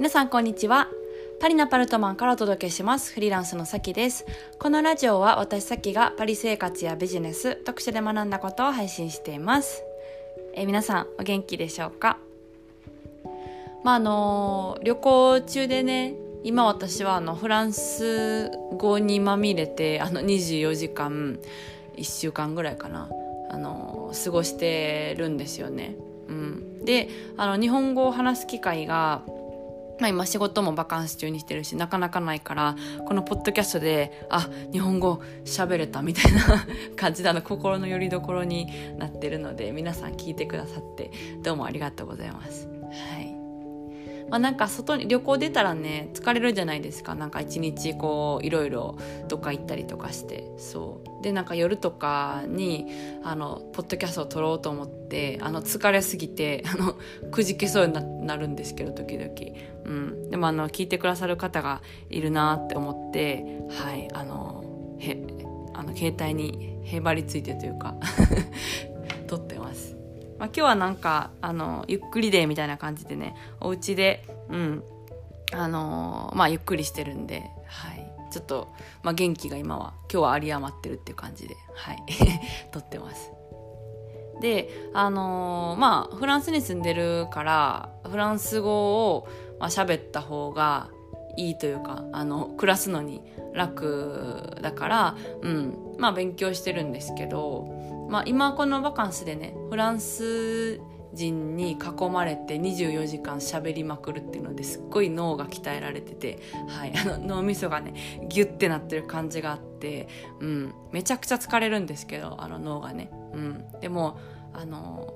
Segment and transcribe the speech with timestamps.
[0.00, 0.88] 皆さんこんにちは。
[1.42, 3.12] パリナパルトマンからお届けします。
[3.12, 4.24] フリーランスのさきです。
[4.58, 9.82] このラジオは私さきがパリ生活やビジネス読書で学んだことを配信しています。
[10.54, 12.16] え皆さんお元気でしょうか？
[13.84, 21.38] まああの旅行中でね今私はあのフランス語にまみれてあの24時間
[21.98, 23.10] 1週間ぐらいかな
[23.50, 25.94] あの過ごしてるんですよね。
[26.28, 29.20] うん、であの日本語を話す機会が
[30.00, 38.66] まあ、今仕事もバカンス中にしてるしなかなかないからこのポッドキャストであ日本語喋れたみたいな 感じであの心の拠り所に
[38.98, 41.10] なってるので皆さん聞いてくださって
[41.42, 42.79] どうもありがとうございます。
[44.30, 47.14] まあ、なんか外に旅行出たらね疲れるじゃないですか。
[47.14, 48.96] なんか一日こういろいろ
[49.28, 50.44] どっか行ったりとかして。
[50.56, 51.22] そう。
[51.22, 52.86] でなんか夜とかに
[53.22, 56.96] あのポッドキャストを撮ろうと思ってあの疲れすぎて あの
[57.30, 59.30] くじけそうになるんですけど時々、
[59.84, 64.08] うん、でもあの聞いてくださる方がいるなって思ってはい。
[64.12, 64.64] あの
[64.98, 65.16] へ
[65.74, 67.94] あの携帯にへばりついてというか
[69.26, 69.99] 撮ってます。
[70.40, 74.82] まあ、今日はなんかあのゆっくりでみたいな感じでねお家でうん
[75.52, 78.06] あのー、まあゆっくりしてるんではい。
[78.32, 78.68] ちょっと、
[79.02, 82.02] まあ、元気が今は今日は有り余ってるっていう感じではい。
[82.72, 83.30] 撮ってます。
[84.40, 90.88] であのー、まあフランスに住んでるからフランス語を、まあ、喋った方が
[91.36, 95.76] いいというかあの暮らすのに楽だからうん。
[95.98, 97.68] まあ勉強してるんですけど
[98.10, 100.80] まあ、今このバカンスでねフランス
[101.12, 110.08] 人に囲まれて24時間喋りまくるっていうのですっごい脳が鍛えられてて、はい、あの脳みそがねギュッてなってる感じがあって、
[110.40, 114.18] うん、めちゃくちゃ疲れるんですけどあの脳がね、うん、でも
[114.52, 115.14] あの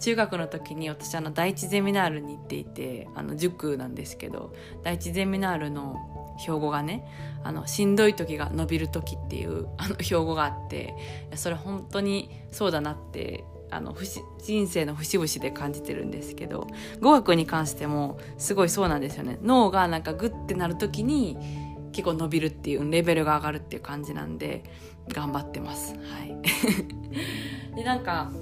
[0.00, 5.96] 中学の時に私あの第一ゼミナールに行っていてあの塾なんですけど第一ゼミナールの
[6.38, 7.04] 標語がね
[7.44, 10.94] あのしんどい時が伸びる時っていうあの標語があって
[11.34, 13.94] それ本当にそうだなってあの
[14.42, 16.66] 人生の節々で感じてるんですけど
[17.00, 19.38] 語学に関してもすごいそうなんですよね。
[19.42, 21.36] 脳がなんかグッてなる時に
[21.92, 24.64] 結構伸びるっていうレベルが上がるっていう感じなんで
[25.08, 25.94] 頑張ってます。
[25.94, 26.36] はい。
[27.76, 28.32] でなんか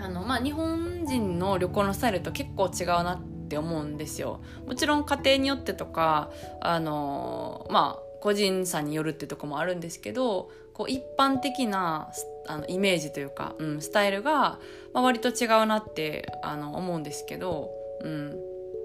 [0.00, 4.40] あのまあ日本人の旅行のスタイルと結構違うなって思うんですよ。
[4.66, 12.10] もちろん家庭によってとか、あのまあ、個人差によるってとこもあるんですけど、こう一般的な
[12.46, 14.58] あのイメージというか、うん、スタイルが、
[14.92, 17.70] まあ、割と違うなってあの思うんですけど、
[18.02, 18.36] うん。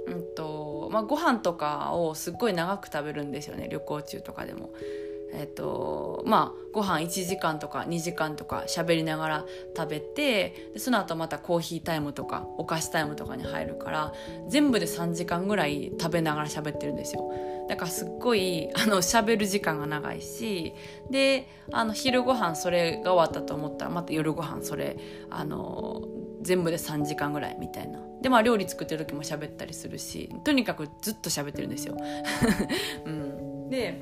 [0.06, 4.72] うんとまあ、ご飯とかをすっごい長く食べるんですよね旅行中とかでも。
[5.33, 9.45] えっ、とまあご飯1時間とか2時間とか喋りながら
[9.75, 14.13] 食べてでその後またコーヒータイムとかお菓子タイムとかに入るから
[14.49, 17.31] 全部で3時間ぐらい食べながら喋ってるんですよ。
[17.69, 20.73] だからすっごいあの喋る時間が長いし
[21.09, 24.97] であの昼ご飯それが終わったと思ったらまた夜ご飯それ
[25.29, 26.01] あの
[26.41, 27.99] 全部で3時間ぐらいみたいな。
[28.22, 31.97] でまあ料理作ってる時も喋ったりするしとにかくずっと喋ってるんですよ、
[33.05, 34.01] うん、で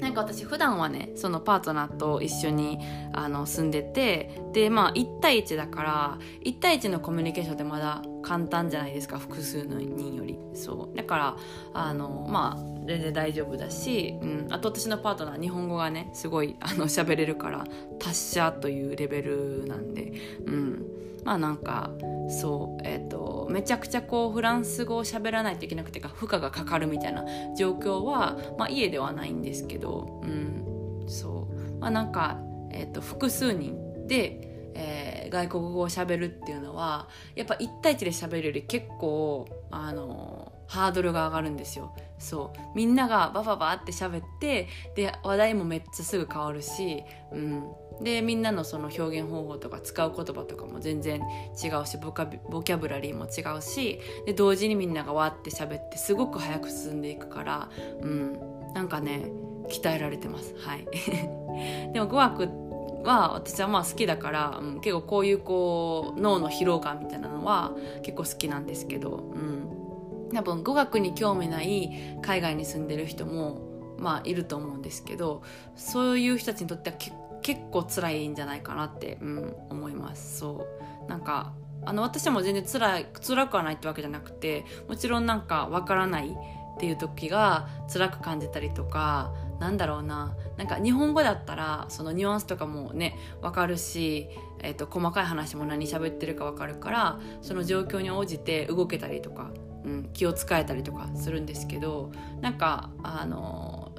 [0.00, 2.78] なんか私普段はねそのパートナーと一緒に
[3.12, 10.36] あの住んでてでまあ1対1だから1対1のコミュニケーションってまだ簡単じゃないですか複数の人より。
[10.52, 10.96] そう。
[10.96, 11.36] だから
[11.74, 17.64] あのまあ全然大丈夫だし、うん、あと私のパートナー日本語がねすごいあの 喋れるから
[18.00, 20.12] 達者というレベルなんで
[20.44, 20.86] うん。
[21.24, 21.90] まあなんか
[22.28, 27.24] そうえっ、ー、とめちゃくちゃこうフランス語を喋らないといけなくてか負荷がかかるみたいな
[27.56, 31.78] 状況は、まあ、家ではないんですけど、うん、そう。
[31.78, 32.38] まあなんか、
[32.70, 41.94] えーと、複数人で、えー、外国語を喋るっていうのはやっぱ1対1で喋るより結構あのハードルが上がるんですよ。
[42.18, 42.58] そう。
[42.74, 47.64] みんながバババって喋ってで話題もめっちゃすぐ変わるし、うん、
[48.02, 51.20] でみんなのその表現方法とか使う言葉とかも全然
[51.62, 57.70] 違うしボカボキャブラリーも違うしで同時にみんながわって喋ってすごく早く進んでいくから、
[58.02, 58.38] うん、
[58.74, 59.30] なんかね
[59.68, 60.54] 鍛えられてます。
[60.58, 60.86] はい。
[61.92, 62.65] でも語学
[63.06, 67.72] は私はまあ好きだから、うん、結構こういうこう脳の疲労感みたいなのは
[68.02, 75.42] 結構好きなんですけど、うん、多分語学に興味ない海外に住んでる人もまあいると思うんですけど
[75.74, 80.38] そういう人たちにとっては結結構辛いんじゃないかなって、うん、思います。
[80.40, 80.66] そ
[81.06, 81.08] う。
[81.08, 81.52] なんか
[81.84, 94.28] あの私も全然辛い辛くはないってわけじゃなくてもちろんなんかわからないっていう時が辛く感じたりとかなんだろうななんか日本語だったらそのニュアンスとかもね分かるし、
[94.62, 99.50] えーと、細かい話も何喋ってるか分かるからその状況に応じて動けたりとか、
[99.84, 102.10] うん、気を使えたりとかするんですけど
[102.40, 103.92] なんかあの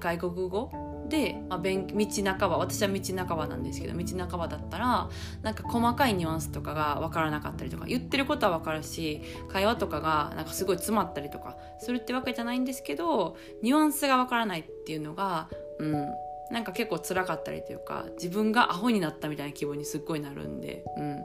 [0.00, 5.10] 外国語で、まあ、道半ば私は道半ばなんですけど道半ばだったら
[5.42, 15.48] なんか細かいニュアンスとかが分からなかったりとか言ってることは分かるし会話とかがなんかすごい詰まったりとかするってわけじゃないんですけどニュアンスが分からないっていうのが、
[15.82, 16.14] うん、
[16.50, 21.24] なんか結構辛かったりというか自分がアホになったみたいな気分にすっごいなるんで、うん、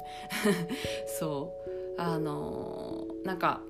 [1.19, 1.67] そう。
[1.99, 3.61] あのー、なんか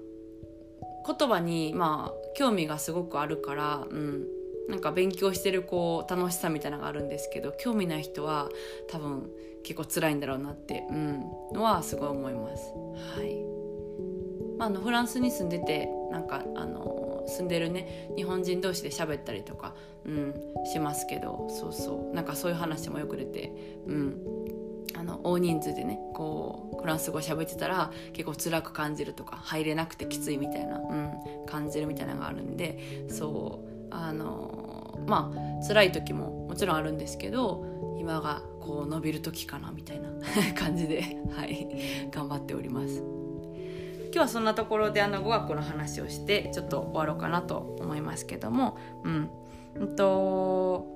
[1.06, 4.28] 言葉にまあ興味がすごくあるから、うん、
[4.68, 8.50] なんか勉強してるこう楽しさみたいなのがあるんですけど興味ない人は
[8.90, 9.32] 多分
[9.64, 12.74] 結構辛いんだろうなって、うん、のはすごい思います。
[13.16, 13.44] はい。
[14.58, 19.76] まあ、あのフランスに住んでてなんかあの住んでるね日本人同士で喋ったりとか、
[20.06, 20.34] うん、
[20.72, 22.16] しますけどそうそう。
[22.16, 23.52] なんかそういう話もよく出て、
[23.88, 24.18] うん、
[24.96, 33.68] あの大人数でねこうフランス語喋ってたら結構辛く感じるとか入れなくてきついみたいな、うん、感じるみたいなのがあるんでそう。
[33.90, 37.66] あのまあ辛い時ももちろんあるんですけど
[38.00, 40.10] 今がこう伸びる時かなみたいな
[40.56, 41.02] 感じで
[41.36, 43.27] はい頑張っております。
[44.08, 48.78] 今日はそんなところであの語学の話をしてちょっと終わろうかなと思いますけども。
[49.04, 49.30] うん。
[49.76, 50.88] えっと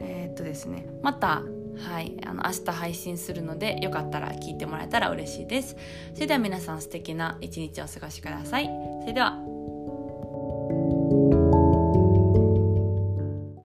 [0.00, 0.86] えー、っとですね。
[1.02, 1.42] また
[1.76, 5.76] はいあの明日配信するのでよかったら聞いてもらえたら嬉しいです。
[6.14, 8.66] それでは皆さん素敵な一日をお過ごしください。
[9.00, 9.49] それでは。